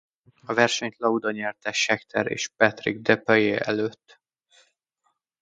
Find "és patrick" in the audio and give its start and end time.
2.27-3.01